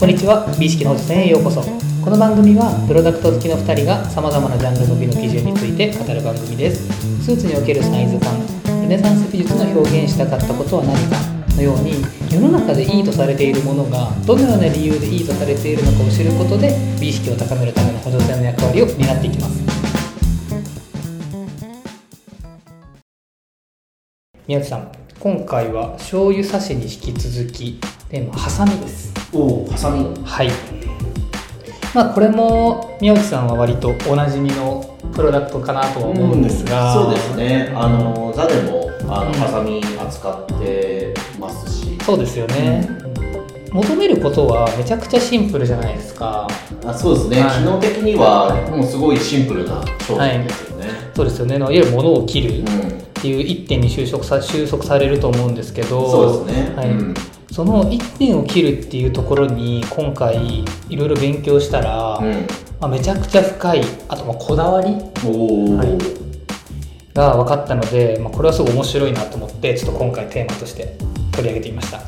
[0.00, 0.46] こんにちは。
[0.58, 1.60] 美意識の保持線へようこそ。
[1.60, 6.88] この番組はプロダクト好きの2人がさまざまなジャンルの美の基準について語る番組です。
[7.20, 8.32] スーツにおけるサイズ感
[8.80, 11.20] ルネサンス美術の表現したかったことは何か
[11.54, 12.00] のように
[12.32, 19.60] 世の中でいいとされているものがどのような理由でいいとされているのかを知ることで美意識を高めるための補助線の役割を担っていきます。
[24.48, 24.90] 宮内さん
[25.20, 27.78] 今回は醤油差しに引き続き
[28.10, 29.12] テーマハサミです。
[29.32, 30.04] おおハサミ。
[30.24, 30.50] はい。
[31.94, 37.72] まあこれも宮内さんは割とおなじみのプロダクトかなとは思うんですが、そうですね。
[37.72, 39.34] あのザでもあの、うん。
[39.34, 41.96] ハサミ扱ってますし。
[42.04, 42.88] そうですよね、
[43.70, 46.48] 求めることはめちゃくちゃシンプルじゃないですか。
[46.84, 47.58] あそうですね、はい。
[47.60, 51.58] 機能的にはもうすごいシンプルな商品ですよね、そうですよね。
[51.58, 52.66] いわゆる物を切るうん。
[52.66, 56.10] っていう一点に収束さ収束されると思うんですけど。
[56.10, 56.88] そうですね、はい。
[56.90, 57.14] うん
[57.52, 62.46] その一点を切るっていうところに今回いろいろ勉強したら、うん。
[62.80, 66.20] まあ、めちゃくちゃ深いあとまあこだわりはい。
[67.12, 70.96] が分かったので、まあ、これはすごい面白いなと思ってちょっと今回テーマとして
[71.32, 72.04] 取り上げてみました、ま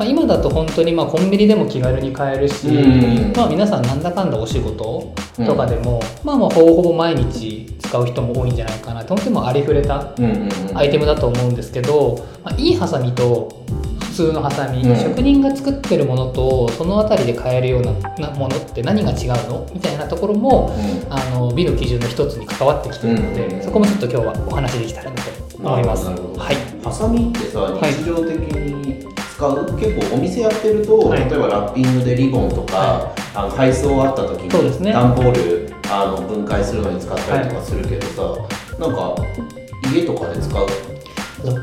[0.00, 3.32] あ、今だと本当にまあコンビニでも気軽に買えるし、うん。
[3.36, 9.14] まあ、皆さんなんだかんだお仕事とかでも、まあまあほぼほぼ毎日使う人も多いんじゃないかなと。
[9.14, 10.32] 本当にもうありふれたうんうん
[10.70, 10.76] うん。
[10.76, 13.64] アイテムだと思うんですけど、まあ、いいハサミと
[13.97, 14.96] 普通のハサミ、うん。
[14.96, 19.64] 職人が作ってるものとその辺りで買えるようななものって何が違うの？
[19.72, 21.12] みたいなところもうん。
[21.12, 23.62] あの美の基準の一つに関わってきているので、うん。
[23.62, 26.06] そこもちょっと今日はお話できたらなと思います。
[26.06, 27.92] はい、ハサミってさい。
[27.92, 31.20] 日常的に使う、結構お店やってると、はい。
[31.30, 34.90] 例えばラッピングでリボンとか、はあの配送あった時そうですね。
[34.90, 38.22] に段ボールあの分解するのに使ったりとかするけどさ、
[38.78, 39.14] なんか
[39.94, 40.66] 家とかで使う？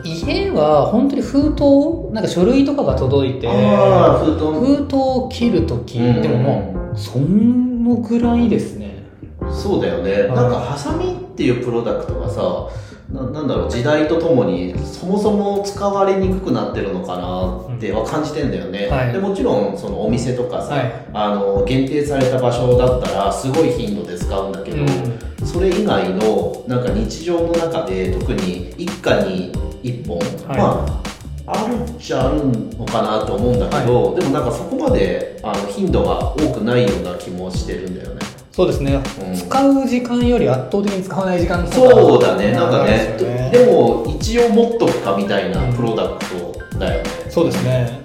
[0.04, 4.46] 家は本当に封筒なんか書類とかが届いてああ封筒。
[4.60, 6.22] 封筒を切る時、うん。
[6.22, 9.04] でももうそのぐらいですね。
[9.52, 10.28] そうだよね、はい。
[10.30, 12.68] なんかハサミっていうプロダクトがさ
[13.12, 19.14] ななんだろう時代とともにそもそも使われにくくなってるのかなっては感じてんだよね、はい。
[19.14, 21.06] でもちろんそのお店とかさ、はい。
[21.14, 25.46] あの限定された場所だったらすごい頻度で使うんだけど、うん。
[25.46, 29.52] それ以外のなんか日常の中で特に一家に
[29.86, 30.58] 一本、はい。
[30.58, 31.06] まあ
[31.48, 32.44] あるっちゃある
[32.76, 38.22] のかなと思うんだけど、でもなんかそこまであの頻度が多くないような気もしてるんだよね。
[38.52, 39.36] そうですね、うん。
[39.36, 42.52] 使う時間より圧倒的に使わない時間の方がそうだね。
[42.52, 46.26] なんかねねでも一応持っとくかみたいなプロダク
[46.72, 48.02] トだよね、そうですね。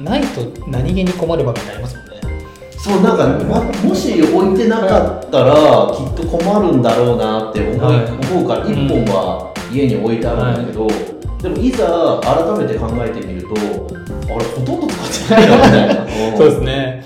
[0.00, 2.10] ないと何気に困る場面になりますもんね。
[2.78, 5.54] そうなんかまもし置いてなかったら
[5.94, 8.06] きっと困るんだろうなって思い、はい。
[8.32, 10.88] 思うから一本は家に置いてあるんだけど、
[11.42, 17.04] でもいざ改めて考えてみるとあれほとんど使ってないよみたいなそうですね。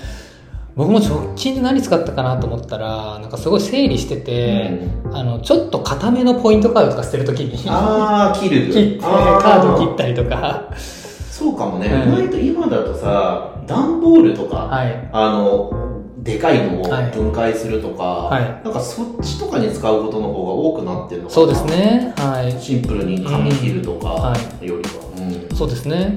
[0.75, 4.81] 僕も直近で何使ったかなと思ったらなんかすごい整理してて、
[5.13, 8.67] あのちょっと固めのポイントカードとか捨てるときにああ切る。
[8.73, 9.77] 切ってカあー。
[9.77, 10.63] ド切ったりとか。
[11.31, 15.09] そうかもね、うん意外と今だとさ段ボールとか、はい。
[15.11, 15.69] あの
[16.25, 17.11] でかいのをはい。
[17.11, 18.43] 分解するとか、はい。
[18.63, 21.35] なんかそっちとかに使うことの方が多くなってるのかな。
[21.35, 22.13] そうですね。
[22.17, 22.59] はい。
[22.59, 25.55] シンプルに紙切るとかよりは、うん。
[25.55, 26.15] そうですね。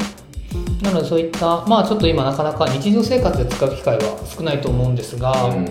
[0.83, 5.67] なのでそういったまあちょっと今なかなか日常生活で使う機会は少ないと思うんですが、うん。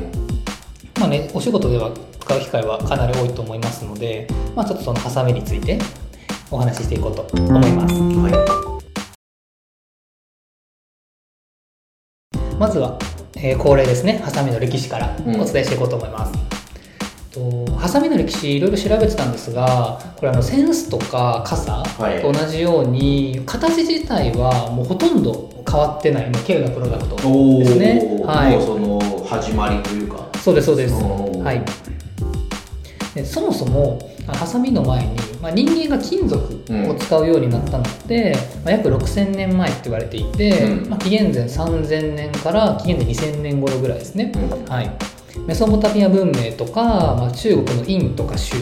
[0.99, 1.89] まあね、お仕事では
[2.19, 5.79] 使う機会はかなり多いと思いますので、まあ、ちょっとそのハサミについて
[6.51, 7.95] お話ししていこうと思います。
[7.95, 8.67] は
[12.59, 12.97] まずは、
[13.41, 15.41] えー恒例ですね、ハサミの歴史からうん。
[15.41, 16.33] お伝えしていこうと思います。
[17.31, 22.21] とハサミの歴史いろいろ調べてたんですがこれあのセンスとか傘はい。
[22.21, 28.23] と同じように形自体はもうほとんど変わってない、まあ、軽のプロダクトですね。
[28.25, 28.55] はい。
[28.57, 30.27] もうその始まりというか。
[30.41, 30.93] そうですそうです。
[30.93, 31.61] はい。
[33.13, 40.89] でそもそもあハサミの前に、まあ、人間が金属を使うようになったのって、まあ、約6000年前って言われていて、うん。
[40.89, 44.65] まあ、紀元前3000年から紀元前2000年頃ぐらいですね、うん。
[44.65, 44.91] はい、
[45.47, 48.55] メソポタミア文明とか、まあ、中国の殷とか州、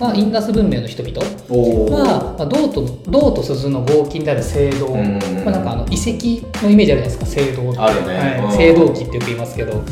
[0.00, 5.44] まあ、インダス文明の人々は、まあ、銅と銅と鈴の合金である青銅、うん。
[5.44, 8.02] まあ、なんかあの遺跡のイメージあるじゃないですか青銅って。
[8.08, 8.18] ね。
[8.18, 8.78] はい、うん。
[8.80, 9.82] 青銅器ってよく言いますけど。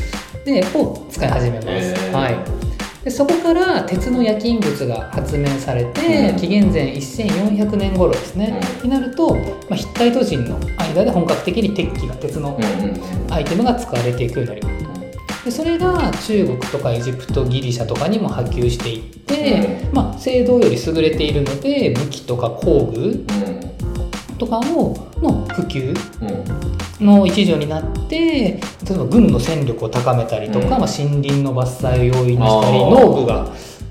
[0.44, 2.71] でを使い始めます、はい、
[3.04, 6.36] でそこから鉄の冶金物が発明されて、うん。
[6.36, 13.32] 紀元前1400年頃ですね、になると、まあ、ヒッタイト人の間で本格的に鉄器が鉄のうんうんうん。
[13.32, 14.82] アイテムが使われていくようになります。
[15.44, 23.51] でそれが中国とかエジプトギリシャとかにも波及していって、まあ、青銅より優れているので武器とか工具うん
[24.42, 25.94] とかをの普及
[27.00, 27.06] うん。
[27.06, 28.58] の一助になって例
[28.90, 30.70] えば軍の戦力を高めたりとか、うん。
[30.70, 33.46] まあ、森林の伐採を容易にしたり農具が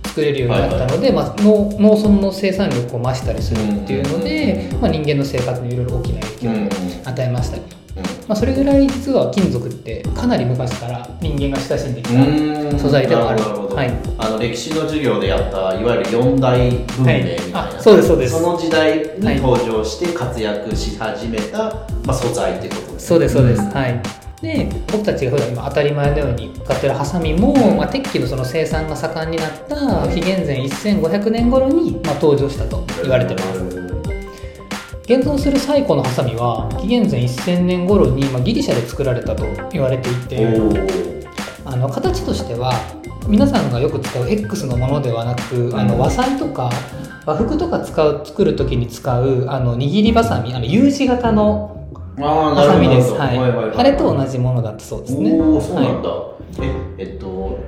[0.06, 7.81] 作れるようになったので、まあ、農農村の生産力を増したりするっていうので、まあ、人間の生活にいろいろ大きな影響を与えました
[8.28, 12.80] まあ、それぐらい実は金属ってかなり昔から人間が親しんできた、うん。
[12.80, 13.42] 素材ではある。
[13.76, 13.92] はい。
[14.18, 17.76] あの歴史の授業でやったいわゆる四大文明みたいな、はい。
[17.76, 18.34] あそうですそうです。
[18.34, 23.70] その時代に登場して活躍し始めた、まあ、素材ってことですそうですそうです、ん。
[23.70, 24.02] はい。
[24.42, 33.91] で僕たちが普段今当たり前のように使ってるハサミも、まあ、鉄器のその生産が盛んになった紀元前1500年頃に、まあ、登場したと言われてます
[35.04, 41.28] 現存する最古のハサミは紀元前1000年頃に、まあ、ギリシャで作られたと言われていおてー。
[41.66, 42.74] あの形としては
[43.28, 46.70] 皆さんがよく使う X のものではなくあの和裁とか
[47.26, 51.88] 和服とか使う作る時に使うあの握りばさみあの U 字型の
[52.18, 53.38] ハサミです、はい。
[53.78, 55.32] あれと同じものだったそうですね。
[55.32, 55.40] そう
[55.76, 57.60] なんはだ、ええっと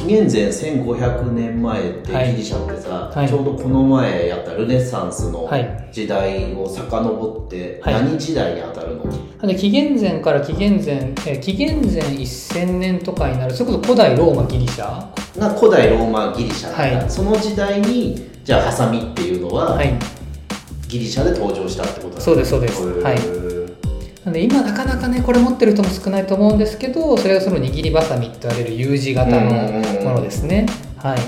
[0.00, 2.30] 紀元前1500年前ってはい。
[2.32, 3.28] ギリシャってさ、はい。
[3.28, 5.88] ちょうどこの前やったルネサンスのはい。
[5.92, 7.94] 時代を遡ってはい。
[7.94, 10.94] 何時代に当たるの、いで紀元前から紀元前、
[11.26, 13.54] えー紀元前1000年とかになる。
[13.54, 15.38] それこそ古代ローマギリシャ？
[15.38, 17.10] が古代ローマギリシャはい。
[17.10, 19.92] その時代にじゃあハサミっていうのは、はい。
[20.88, 22.82] ギリシャで登場したってことだそうですそうです。
[23.00, 23.39] はい
[24.24, 30.66] なんで今なかなかねこれ持ってる人も少ないと思うんですけどそれがその握りばさみって言われる U 字型のものですね。
[30.98, 31.18] はい。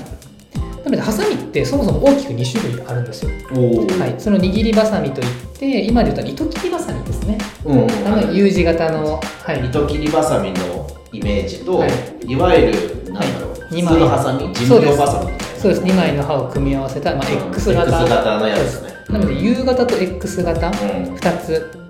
[0.84, 3.30] なのでハサミってそもそも大きく2種類あるんですよ。
[3.30, 4.20] はい。
[4.20, 5.26] その握りばさみといっ
[5.58, 7.38] て今で言うと糸切りばさみですね。
[7.64, 9.66] うんうんあの U 字型のはい。
[9.66, 11.90] 糸切りばさみのイメージと、はい。
[12.26, 15.82] い、わゆるなんだろう、はい普通のハサミ人形ばさみそうです。
[15.82, 17.48] 2枚の刃を組み合わせた、まあ、うん。
[17.48, 20.66] X 型 X 型のやつですなので U 型と X 型。
[20.68, 20.74] うん。
[20.74, 21.81] 2つ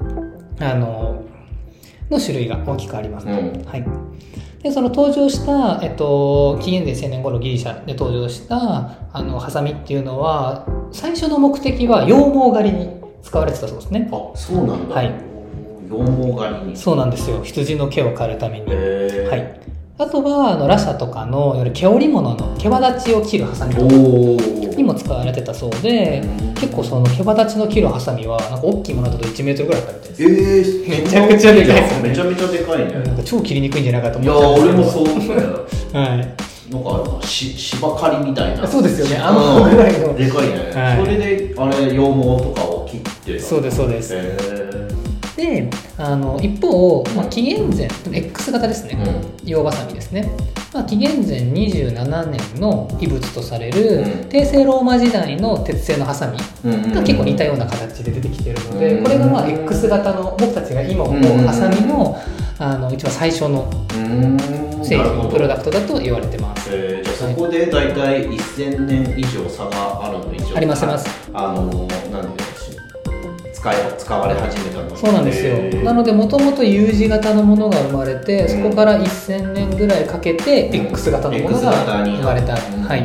[0.65, 1.25] あの
[2.11, 3.65] の種類が大きくあります、うん。
[3.65, 3.85] はい、
[4.63, 14.09] でその登場した、えっと、紀元前1000年頃ギリシャで登場したあのハサミっていうのは最初の目的は羊毛狩りに使われてたそうですね。
[14.13, 15.13] あそうなんだ、はい。
[15.89, 16.77] 羊毛狩りに。
[16.77, 17.43] そうなんですよ。
[17.43, 19.61] 羊の毛を刈るために、はい、
[20.03, 26.23] あとはあのラシャとかのいわゆる毛織物の毛羽立ちを切るハサミにも使われてたそうで
[26.57, 32.09] 結構その毛羽立ちの切るハサミはなんか大きいものだと1メートルぐらいあったみたいですえー、めちゃくちゃでかいですよね。
[32.09, 35.67] めちゃめちゃでかいね、なんか超切りにくいんじゃないかといや思っちゃうん俺もそう思ったよ。
[35.93, 36.35] はい。
[36.73, 38.67] なんかあるなし芝刈りみたいな。
[38.67, 39.17] そうですよね。
[39.17, 40.17] あのぐらいの。
[40.17, 41.05] でかいね、はい。
[41.05, 42.05] それであれ羊毛
[42.43, 43.43] とかを切ってた。
[43.43, 44.15] そうですそうです。
[44.15, 44.19] へ
[45.37, 48.99] であの一方、まあ、紀元前 X 型ですね、
[49.43, 49.49] うん。
[49.49, 50.31] 洋バサミですね、
[50.75, 54.29] まあ、紀元前27年の遺物とされる、うん。
[54.29, 62.19] 帝政ローマ時代の鉄製のハサミーが結構似たような形で出てきているので、うんこれがまあ X 型の僕たちが今思うハサミの
[62.59, 64.63] あの一番最初のうん。
[64.85, 66.69] 製品プロダクトだと言われてます。
[66.73, 71.31] えーじゃあそこで大体1000年以上差があるの以上ありますあります。
[71.33, 71.63] あの
[72.11, 72.43] なんで
[73.63, 74.97] 使い使われ始めたの？
[74.97, 78.63] そうなんですよ、なのでもともと U 字型のものが生まれて、うん。
[78.65, 83.05] そこから1000年ぐらいかけて X 型のものが生まれた、うんはい。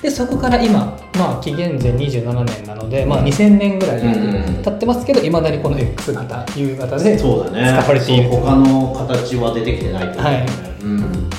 [0.00, 7.78] でそこから今、まあ、紀元前27年なので、まあ、2000年ぐらいうん経ってますけどいまだにこの X 型 U 型でそうだね。
[7.82, 8.30] 使われている。
[8.30, 11.30] そう他の形は出てきてないとだよねうん。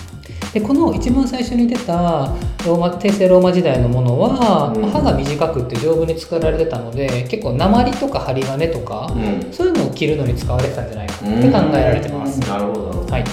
[0.53, 2.31] でこの一番最初に出た
[2.65, 4.81] ローマ帝政ローマ時代のものは、うん。
[4.81, 9.53] まあ刃が短くて丈夫に作られてたので結構鉛とか針金とか、うん。
[9.53, 13.05] そういうのを切るのに使われてたんじゃないかって考えられてます、なるほど。
[13.12, 13.24] はい、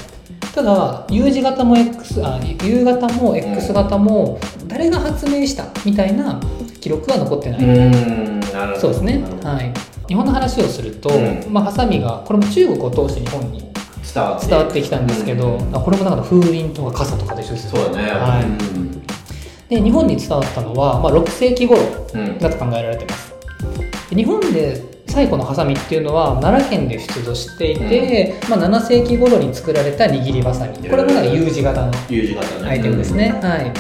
[0.55, 6.41] ただ U 字型も X あ U 型も X 型も誰が発明したみたいな
[6.81, 8.41] 記録は残ってない、うん。
[8.41, 8.81] なるほど。
[8.81, 9.23] そうですね。
[9.43, 9.73] はい。
[10.09, 11.53] 日本の話をすると、うん。
[11.53, 13.73] まあ、ハサミがこれも中国を通して日本に
[14.12, 15.73] 伝わってきたんですけど、うん。
[15.73, 18.11] これもなんか風鈴とか傘とかと一緒ですそうだね。
[18.11, 18.45] はい。
[18.45, 18.92] うん
[19.73, 21.81] で日本に伝わったのは、まあ、6世紀頃
[22.12, 22.38] うん。
[22.38, 23.33] だと考えられてます。
[24.11, 31.93] で日本で最古のハサミっていうのは奈良県で出土していて、まあ、7世紀頃に作られた握りばさみこれもなんか U 字型の
[32.67, 33.73] アイテムですね、はい。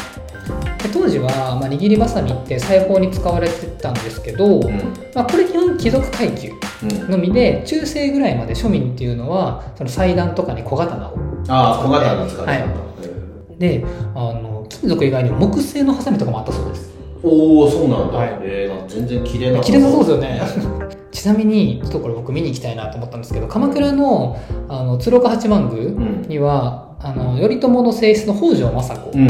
[0.82, 1.28] で当時は、
[1.60, 4.94] まあ、握りばさみって裁縫に使われてたんですけど、うん。
[5.14, 6.50] まあ、これ基本貴族階級
[6.82, 7.10] うん。
[7.10, 11.18] のみで中世ぐらいまで庶民っていうのはその祭壇とかに小刀を
[11.48, 12.44] ああ小型の使い方。
[12.46, 13.58] はい。
[13.58, 13.84] で
[14.14, 16.90] あの金属以外にも木製のハサミとかもあったそうです。
[17.22, 18.38] おおそうなんだ、はい。
[18.42, 20.40] えー全然綺麗な綺麗なそうですよね。
[21.12, 24.36] ちなみにちょっとこれ僕見に行きたいなと思ったんですけど鎌倉の
[24.68, 25.90] あの鶴岡八幡宮
[26.26, 29.26] には、あの頼朝の正室の北条政子、うん。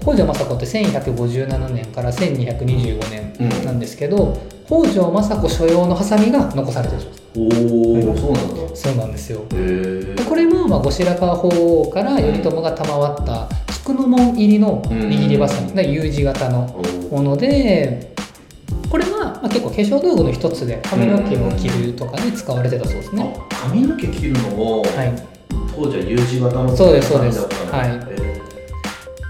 [0.00, 2.94] 北条政子って1157年から1225
[3.40, 3.48] うん。
[3.48, 4.36] 年なんですけど、
[4.66, 7.22] 北条政子所用のハサミが残されてるんです。
[7.36, 8.74] おおそうなんだ。
[8.74, 9.40] そうなんですよ。
[10.28, 13.48] これもまあ後白河法皇から頼朝が賜った
[13.84, 18.14] 菊の門入りの握りばさみが U 字型のもので
[18.88, 25.12] これはまあ結構化粧道具の一つで髪の毛を切るとかに使われてたそうですね、あ髪の毛切るのも、はい。
[25.76, 27.40] 当時は U 字型のそうですそうです。
[27.40, 27.90] はい。
[27.90, 28.40] へ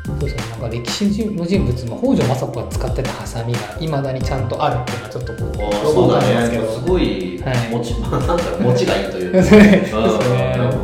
[0.07, 6.69] そうですねなんか歴史の人物も北条政子が使ってたハサミがいまだにちゃんとあるっていうのはちょっとこうそうだね。
[6.69, 9.57] すごいはい持ち、ま あなんだろう持ちがいいというか。
[9.57, 9.91] ね。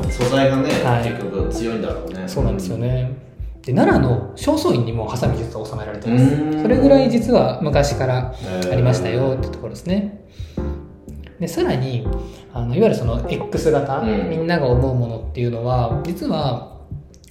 [0.04, 0.10] うん。
[0.10, 1.08] 素材がね、はい。
[1.08, 2.24] 結局強いんだろうね。
[2.26, 3.29] そうなんですよね
[3.62, 6.62] で奈良の正倉院にもハサミ実は収められてます。
[6.62, 8.34] それぐらい実は昔から
[8.70, 10.24] ありましたよってところですね。
[11.38, 12.06] でさらに
[12.52, 14.30] あのいわゆるその X 型、うん。
[14.30, 16.80] みんなが思うものっていうのは実は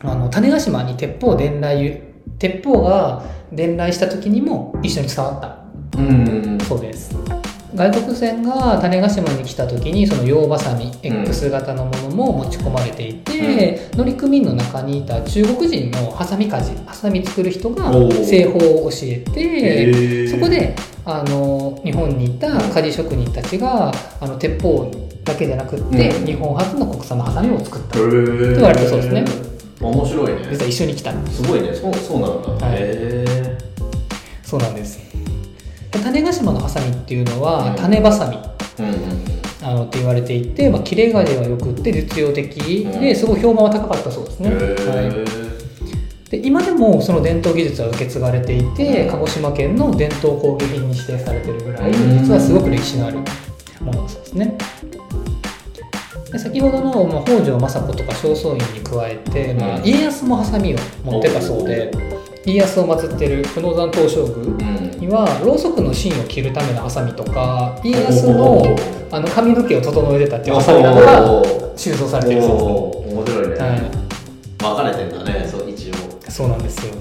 [0.02, 2.02] あの種子島に鉄砲伝来
[2.38, 6.58] 鉄砲が伝来した時にも一緒に伝わったうん。
[6.62, 7.16] そうです
[7.76, 11.22] 外国船が種子島に来た時にその洋バサミうん。
[11.22, 17.92] X 型のものも持ち込まれていて、乗組員の中にいた中国人のハサミ鍛冶ハサミ作る人が
[18.26, 24.92] 製法を教えてそこであの日本にいた鍛冶職人たちがあの鉄砲
[25.24, 26.26] だけじゃなくって、うん。
[26.26, 28.00] 日本初の国産のハサミを作った。
[28.00, 28.56] へー。
[28.56, 29.26] 言われてそうですね。
[29.80, 30.48] 面白いね。
[30.52, 31.14] 実は一緒に来た。
[31.28, 31.74] すごいね。
[31.74, 32.76] そうそうなんだ、はい。
[32.76, 32.78] へ
[33.28, 33.58] え
[34.44, 34.98] そうなんです。
[34.98, 35.09] で
[35.98, 37.76] 種子島のハサミっていうのは、うん。
[37.76, 38.38] 種バサミ。
[38.80, 42.84] うんうんあのって言われていて、まあ、切れ味はよくって実用的。
[42.86, 43.02] うん。
[43.02, 44.66] ですごい評判は高かったそうですね、へはい、
[45.14, 49.12] えで今でもその伝統技術は受け継がれていて、うん。
[49.12, 52.20] 鹿児島県の伝統工芸品に指定されてるぐらいうん。
[52.20, 53.18] 実はすごく歴史のある
[53.82, 54.58] ものですね。
[56.32, 59.84] で先ほどの、まあ、北条政子とか正倉院に加えて、まあ、うん。
[59.84, 61.92] 家康もハサミを持ってたそうで
[62.46, 65.00] 家康を祀ってる久能山東照宮うん。
[65.00, 68.76] にはろうそくの芯を切るためのハサミとか家康の
[69.12, 75.94] あの髪の毛を整えてたっていうハサミなどが収蔵されてるそうおー面白いね、はい、分かれてんだねそう一応。
[76.30, 76.94] そうなんですよ。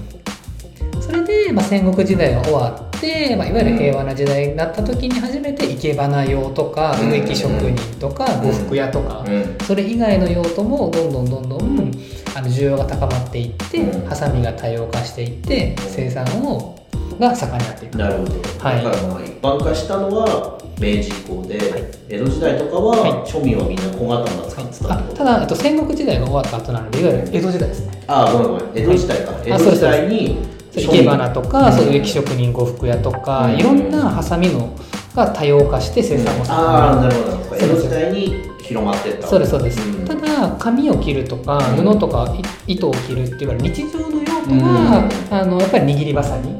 [1.01, 7.11] それで、まあ、戦国時代が終わって、まあ、いわゆる平和な時代になった時に初めて生け花用とかうん。
[7.11, 9.57] 植木職人とか呉服屋とかうん。
[9.65, 11.91] それ以外の用途もどんどんどんどん
[12.35, 14.07] あの需要が高まっていってうん。
[14.07, 16.75] ハサミが多様化していって生産を
[17.19, 17.97] が盛んになっていく。
[17.97, 18.83] なるほど、はい。
[18.83, 21.83] だからまあ一般化したのは明治以降で、はい。
[22.07, 23.11] 江戸時代とかは、はい。
[23.27, 25.17] 庶民はみんな小刀使ってたあってこと？
[25.17, 28.03] ただ、えっと、戦国時代が終わった後なのでいわゆる江戸時代ですね。
[28.07, 28.83] ああごめんごめん。
[28.83, 30.37] 江戸時代か、江戸時代に
[30.71, 31.73] 生け花とか、うん。
[31.73, 33.59] そういう植木職人呉服屋とか、うん。
[33.59, 34.73] いろんなハサミの
[35.13, 37.55] が多様化して生産も盛んにああなるほど。
[37.57, 40.05] 江戸時代に広まってったそうですそうです、ん。
[40.05, 41.83] ただ紙を切るとかうん。
[41.93, 42.33] 布とか
[42.67, 46.53] い糸を切るっていわゆる日常の用途は、あのやっぱり握りばさみい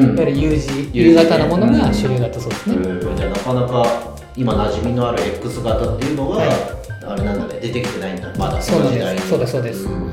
[0.00, 0.18] うん。
[0.18, 1.94] わゆる U 字 U 型のものがうん。
[1.94, 6.48] 主流だったそうですね、えーじゃあなかなか今馴染みのある X 型っていうのは、はい。
[7.04, 8.32] あれなんだね出てきてないんだ。
[8.38, 9.86] まだそうですそうですそうです。
[9.86, 10.12] ん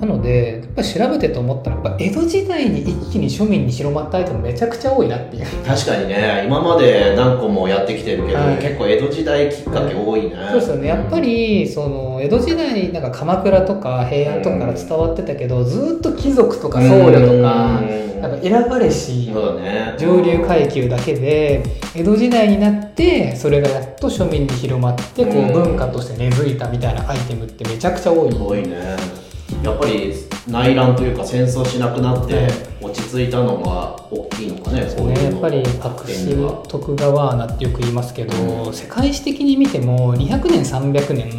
[0.00, 5.46] なのでやっぱり調べてと思ったらやっぱ江戸時代に一気に庶民に広まったアイテムめちゃくちゃ多いなっていう。
[5.64, 6.42] 確かにね。
[6.46, 8.58] 今まで何個もやってきてるけど、はい。
[8.58, 10.88] 結構江戸時代きっかけ多いね、そうですよね。
[10.88, 18.20] やっぱりその江戸時代なんか鎌倉とか平安とかから伝わってたけど、ずっと貴族とか僧侶とかうん。
[18.20, 19.94] なんか選ばれしね。
[19.96, 21.62] 上流階級だけで
[21.94, 25.50] 江戸時代になってそれがやっと庶民に広まってこうん。
[25.50, 28.34] う文化として根付いたみたいなアイテムってめちゃくちゃ多い。
[28.34, 29.23] 多いね
[29.64, 30.14] やっぱり
[30.48, 32.52] 内乱というか戦争しなくなってはい。
[32.84, 38.74] 落ち着いたのが大きいのかねこういうのねやっぱり白紙徳川穴ってよく言いますけど、うん。
[38.74, 41.30] 世界史的に見ても200年300年、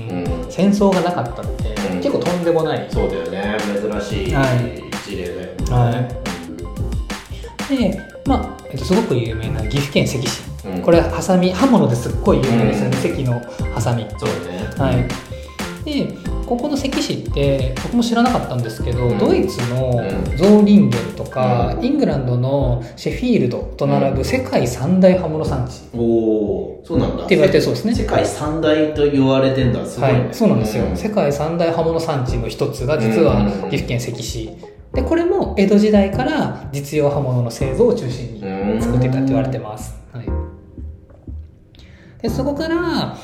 [0.44, 0.52] うん。
[0.52, 1.98] 戦争がなかったって、うん。
[1.98, 2.88] 結構とんでもない。
[2.90, 3.58] そうだよね。
[3.80, 4.82] 珍しいはい。
[5.08, 5.92] 事例だよね、は
[7.70, 7.78] い。
[7.78, 10.82] でまあ、えっと、すごく有名な岐阜県関市、うん。
[10.82, 13.02] これハサミ刃物ですっごい有名ですよね、うん。
[13.04, 13.40] 関の
[13.74, 14.08] ハサミ。
[14.18, 14.68] そうね。
[14.80, 15.08] はい。
[15.86, 19.18] でここの関市って僕も知らなかったんですけど、うん。
[19.18, 21.86] ドイツのうんゾーリンゲンとか、うん。
[21.86, 27.26] イングランドのシェフィールドと並ぶ世界三大刃物産地、おおそうなんだ。
[27.26, 27.96] って言われてるそうですね。
[27.96, 29.86] 世界三大と言われてんだ。
[29.86, 30.96] すごいね、はい、そうなんですよ、ん。
[30.96, 33.70] 世界三大刃物産地の一つが実はうん。
[33.70, 34.50] 岐阜県関市。
[34.96, 40.26] でこれも江戸時代から実用刃物の製造を中心に作っていたって言われてます、はい、
[42.26, 43.16] でそこから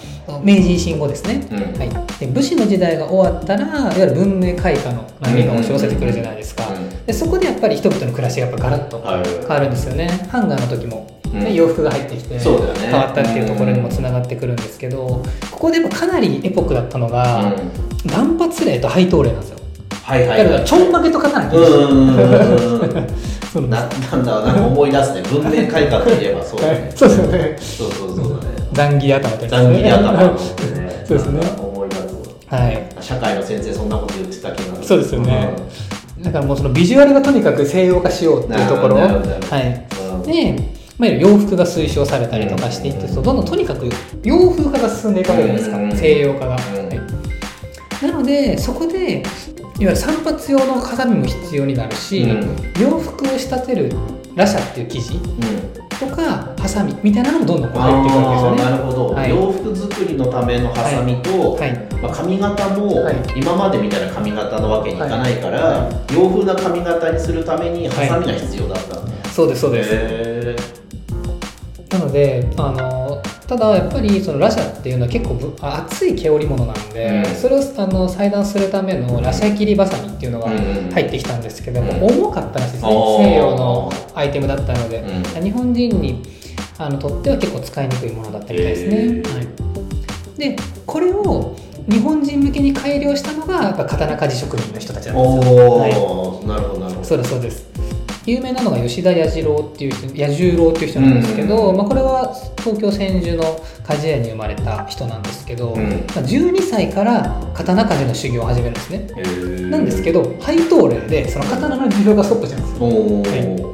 [0.43, 1.57] 明治維新後ですね、うん。
[1.79, 7.05] はい、で武士の時代が終わったらいわゆる文明開化の波が押し寄せてくるじゃないですか、うん。
[7.05, 9.23] でそこでやっぱり人々の暮らしがやっぱガラッとはい。
[9.25, 10.07] 変わるんですよね。
[10.29, 11.53] ハンガーの時も、ねうん。
[11.55, 18.07] 洋服が入ってきて変わったっていうところにもつながってくるんですけどここでかなりエポックだったのが、うん。
[18.07, 19.60] 断髪令と配当令なんですよ
[20.03, 20.43] はいはい。
[20.43, 23.07] だからちょんまげと刀禁うん止うんうんうん
[23.51, 23.79] そうな
[24.11, 25.21] なんだなんか思い出すね。
[25.29, 26.91] 文明開化といえばそうだね。
[26.95, 27.57] そうですよね。
[27.59, 28.41] そうそうそうだね。
[28.73, 31.03] 残儀頭と残儀頭のってね。
[31.07, 31.41] そうですね。
[31.57, 32.01] 思い出す。
[32.47, 32.87] はい。
[33.01, 34.87] 社会の先生そんなこと言ってた気がする。
[34.87, 35.49] そうですよね。
[36.21, 38.95] だからもうそのビジュアルがとにかく西洋化しようっていうところ。
[38.97, 39.85] はい。
[40.13, 40.21] うん。
[40.23, 40.55] で、
[40.97, 43.89] まあ、洋服が推奨されたりとかしていってそうどんどんとにかく
[44.23, 45.77] 洋風化が進んでいくわけじゃないですか。
[45.77, 45.91] うん。
[45.91, 46.57] 西洋化が、
[48.01, 49.23] なのでそこで
[49.81, 52.55] いわゆる散髪用の鏡も必要になるし、うん。
[52.79, 53.91] 洋服を仕立てる
[54.35, 56.07] ラシャっていう生地うん。
[56.09, 59.29] とかハサミみたいなのもどんどんこう入ってくるわけですよあーなねるほど、はい。
[59.31, 61.73] 洋服作りのためのハサミと、はい。
[61.99, 63.15] まあ、髪型もはい。
[63.35, 69.89] 今までみたいな髪型のわけにいかないから、洋風な髪型にするためにハサミが必要だったんだ、そうですそうです。
[69.93, 70.55] へ
[71.89, 77.35] なのであのただやっぱりそのラシャっていうのは結構ぶあ厚い毛織物なんで、うん。
[77.35, 82.21] それをあの裁断するためのラシャ切りバサミっていうのがうん入ってきたんですけども、うん。
[82.21, 86.23] 重かったらしいですね西洋のアイテムだったので、うん日本人に
[86.77, 90.55] あのとっては結構使いにくいものだったみたいですね、はい、で
[90.85, 91.53] これを
[91.89, 95.77] 日本人向けに改良したのがやっぱ刀鍛冶職人の人たちなんですよ。
[95.77, 95.91] はい。
[95.91, 97.03] なるほどなるほど。
[97.03, 97.70] そうですそうです
[98.31, 101.77] 有名なのが吉田彌十郎っていう人彌十郎っていう人なんですけど、うん。
[101.77, 103.43] まあ、これは東京千住の
[103.83, 105.83] 鍛冶屋に生まれた人なんですけど、うん。
[105.83, 109.07] まあ、12歳から刀鍛冶の修行を始めるんですね。
[109.17, 109.61] へー。
[109.71, 113.71] なんですけど配当令でその刀の需要がストップしちゃうんですよ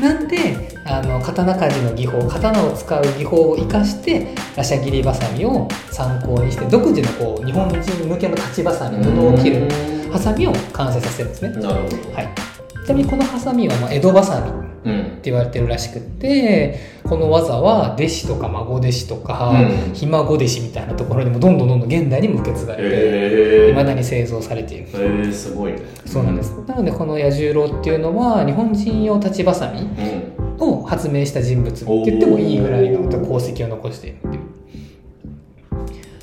[0.00, 9.68] なんであの刀鍛冶の技法刀を使う技法を生かしてラシャ切りバサミを参考にして独自のこう日本人向けの立ちバサミ布を切る
[10.10, 12.49] ハサミを完成させるんですね、なるほど、はい、ち
[12.90, 15.20] なみにこのハサミはまあ江戸バサミってうん。
[15.22, 19.94] 言われてるらしくってこの技は弟子とか孫弟子とか、うん。
[19.94, 24.84] ひ孫弟子みたいなところにもどんどんどんどん現代にも受け継がれていまだに製造されている。
[24.84, 25.80] へえすごいね。
[26.06, 26.52] そうなんです。
[26.66, 30.62] なのでこの彌十郎っていうのは日本人用立ちバサミうん。
[30.62, 34.42] を発明した人物って言ってもいいぐらいの功績を残しているっていう。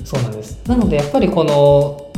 [0.04, 0.60] そうなんです。
[0.66, 2.10] なのでやっぱりこの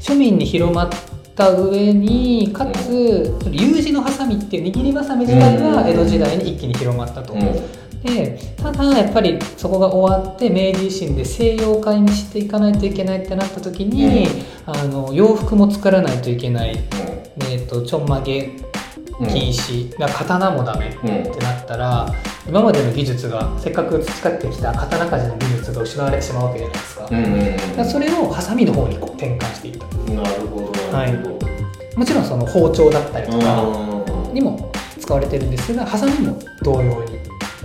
[0.00, 0.88] 庶民に広まっ
[1.34, 7.40] た上にかつ U 字のハサミっていう握りバサミ自体が江戸時代に一気に広まったと、うん。
[8.02, 14.28] でただやっぱりそこが終わって明治維新で西洋化にしていかないといけないってなった時に、
[14.66, 16.76] あの洋服も作らないといけない、
[17.36, 18.56] えー、とちょんまげ
[19.20, 22.06] うん禁止、だから刀もダメうんってなったら
[22.46, 27.24] 今までの技術がせっかく培ってきた刀鍛冶の技術が失われてしまうわけじゃないですか,、うんうん
[27.78, 29.86] うんそれをハサミの方にこう転換していった。
[30.12, 30.96] なるほど。
[30.96, 37.14] なるほど、もちろんその包丁だったりとかうんにも使われてるんですがハサミも同様に。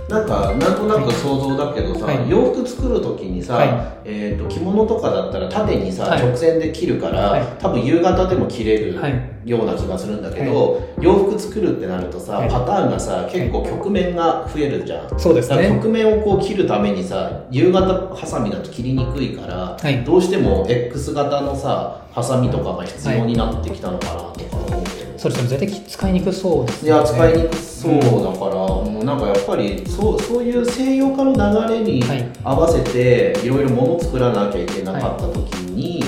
[0.08, 2.28] なんかなんとなく想像だけどさ、はい。
[2.28, 6.22] 洋服作る時にさ、はえー、と着物とかだったら縦にさ、はい。
[6.22, 7.42] 直線で切るから、はい。
[7.60, 9.00] 多分夕方でも着れる。
[9.00, 9.12] はい
[9.44, 12.50] ような気がするんだけど、洋服作るってなるとさ、はい。
[12.50, 15.68] パターンがさ結構曲面が増えるじゃん、そうですね。
[15.68, 20.04] 曲面をこう切るためにさ夕方ハサミだと切りにくいから、はい。
[20.04, 25.58] どうしても X 型のさハサミとかが必要になってきたのかなとか思うけど、そうですね。
[25.58, 27.98] 絶対使いにくそうですいや使いにくそうだ
[28.38, 32.28] から、もうなんかやっぱりそうそういう西洋化の流れにはい。
[32.44, 36.02] 合わせていろいろもの作らなきゃいけなかった時に、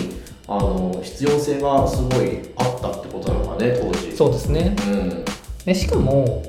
[0.48, 4.16] あの必要性がすごいあったってことなのかね当時。
[4.16, 4.76] そうですね。
[4.86, 5.24] うん。
[5.64, 6.42] でしかも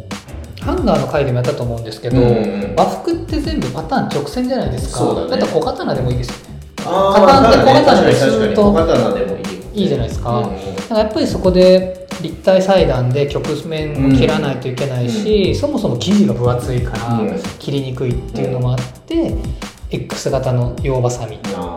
[0.62, 2.76] ハンガーの回でもやったと思うんですけど、うんうん。
[2.76, 5.00] 和服って全部パターン直線じゃないですか。
[5.00, 5.28] そうだね。
[5.28, 6.60] ったら小刀でもいいですよね。
[6.86, 8.50] あパターンってまあ小刀です確かに確かに。
[8.50, 9.42] ると小刀でもい
[9.76, 10.38] いいいじゃないですか。
[10.40, 10.76] うんうん。
[10.76, 17.40] だからやっぱりそこで立体裁断で曲面を切らないといけないし、そもそも生地が分厚いからうん。
[17.60, 19.36] 切りにくいっていうのもあって、
[19.90, 21.40] X 型の洋バサミ。
[21.56, 21.73] あ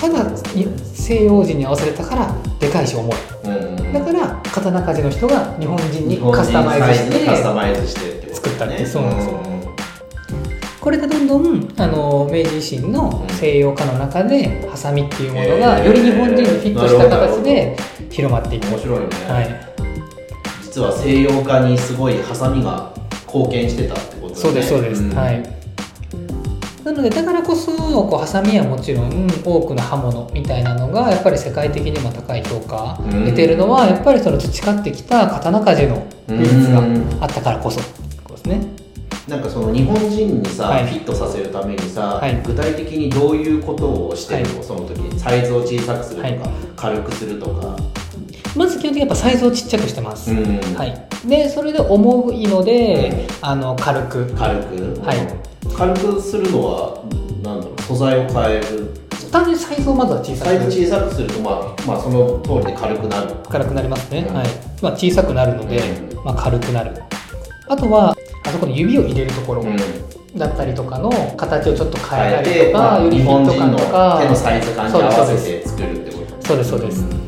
[0.00, 3.12] ただに西洋人に合わせてたからでかいし重い。
[3.12, 3.74] ーうん。
[3.74, 9.34] うんだから刀鍛冶の人が日本人にカスタマイズしサイズにカスタてマイズして作ったってねそうなんですよ。
[9.36, 9.40] ん。
[10.80, 17.76] これがどんどんあの明治維新の西洋化の中でハサミっていうものがより日本人にフィットした形で
[18.10, 18.68] 広まっていく。
[18.68, 19.72] 面白いね、はい。
[20.62, 22.94] 実は西洋化にすごいハサミが
[23.26, 24.36] 貢献してたってことだね。
[24.36, 25.10] そうですそうです、ん。
[25.10, 25.59] はい
[26.84, 32.98] なのでだからこそこうハサミはもちろん多くの刃物みたいなのがやっぱり世界的にも高い評価。
[33.00, 33.24] をうん。
[33.26, 36.80] 得てるのはやっぱりその培ってきた刀鍛冶の技術が
[37.20, 37.80] あったからこそ。
[37.80, 38.62] ですね。
[39.28, 40.86] なんかその日本人にさ、はい。
[40.86, 42.42] フィットさせるためにさ、はい。
[42.42, 46.40] 具体的にどういうことをしてるの、はその時にサイズを小さくするとか、はい。
[46.76, 47.76] 軽くするとか、
[48.56, 50.60] まず基本的にやっぱサイズをちっちゃくしてます、うん。
[50.74, 54.34] はい、でそれで重いので、あの軽く。
[54.34, 57.04] 軽く、はい軽くするのは
[57.42, 57.82] なんだろう？
[57.82, 58.94] 素材を変える？
[59.30, 63.34] 単純にサイズをまずは小さくサイズ小さくすると、まあ、まあその通りで軽くなる。
[63.48, 64.34] 軽くなりますね、うん。
[64.34, 64.46] はい。
[64.82, 67.00] まあ、小さくなるので、うまあ、軽くなる。
[67.68, 69.76] あとはあそこに指を入れるところうん。
[70.36, 76.46] だったりとかの形をちょっと変えたりとか、まあ、より日本人のフィット感とか手のサイズ感に合わせて作るってこと。
[76.46, 77.02] そうですそうです。
[77.02, 77.22] だか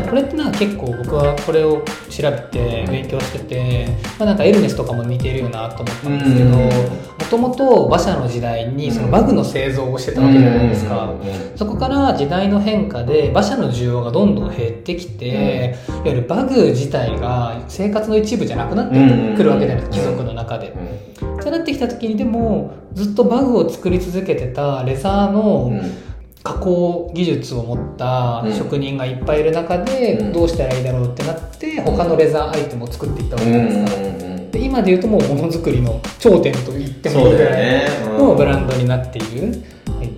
[0.00, 3.86] らこれってなんか結構僕はこれを調べて勉強してて、
[4.18, 6.66] まあ、なんかエルメスとかも似てるよなと思ったんですけどうん。
[6.66, 6.70] も
[7.30, 11.14] ともと馬車の時代にそのバグの製造をしてたわけじゃないですか。
[11.56, 18.94] そこから時代の変化で馬車の需要がどんどん減ってきて、いわゆるバグ自体が生活の一部じゃなくなって
[19.34, 20.74] くるわけじゃないですか、貴族の中で。
[20.76, 26.11] うんってなってきた時にでもずっとバグを作り続けてたレザーのうん
[26.42, 30.32] 加工技術を持った職人がいっぱいいる中でうん。
[30.32, 34.02] どうしたらいいだろうってなって他のレザーアイテムを作っていったわけじゃないですか。
[34.06, 37.86] うんで今で言うともうものづくりの頂点と言ってもいいぐらいね。
[38.18, 40.10] のブランドになっている、はい、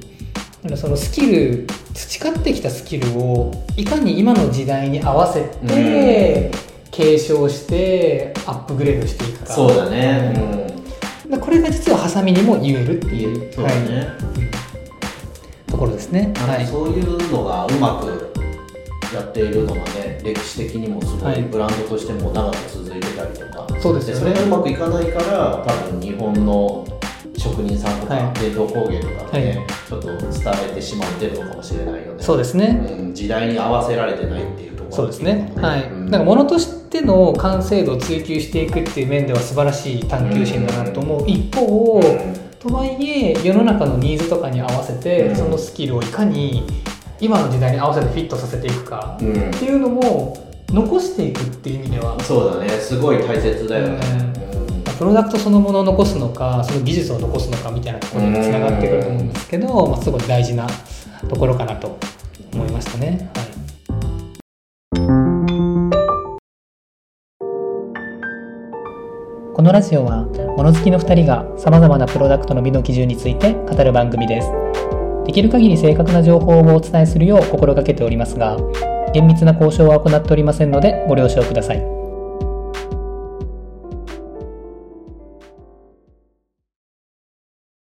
[0.60, 6.50] だからそのスキル培ってきたスキルをいかに今の時代に合わせて
[6.90, 9.52] 継承してアップグレードしていくか。
[9.52, 10.72] そうだね、
[11.30, 11.40] うん。
[11.40, 14.34] これが実はハサミにも言えるっていう、そうだね、はい
[15.74, 16.32] ところですね。
[16.36, 16.66] はい。
[16.66, 18.32] そういうのがうまく
[19.12, 21.40] やっているのがね歴史的にもすごはい。
[21.40, 24.20] いブランドとしても長く続いてたりとか、そうですよね。
[24.20, 26.86] それがうまくいかないから多分日本の
[27.36, 28.40] 職人さんとか、はい。
[28.40, 29.66] 伝統工芸とかね、はい。
[29.88, 30.30] ちょっと伝
[30.70, 32.66] えてしまってるのかもしれないよねそうですね、
[32.98, 34.96] うん、時代に合わせられてないっていうところ。
[34.96, 41.24] そうですね、はい、うんなんか物としての完成度を追求していくっていう面では素晴らしい探求心だなと思う。
[41.28, 42.00] 一方、
[42.64, 45.36] とはいえ世の中のニーズとかに合わせて、うん。
[45.36, 46.64] そのスキルをいかに
[47.20, 52.70] 今の時代に合わせてフィットさせていくかうん、うんっていうのも残していくっていう意味ではそうだね。
[52.70, 54.00] すごい大切だよね、
[54.86, 54.96] うん。
[54.98, 60.66] プロダクトそのものを残すのかその技術を残すのかみたいなところにつながってくると思うんですけど、まあ、すごい大事な
[61.28, 61.98] ところかなと
[62.54, 63.30] 思いましたね。
[63.34, 63.43] はい
[69.54, 74.50] このラジオは物好きの2人がさまざまなプロダクトの美の基準について語る番組です。
[75.24, 78.56] できる限り正確な情報をお伝えするよう心がけておりますが
[79.14, 82.03] 厳密な交渉は行っておりませんのでご了承ください。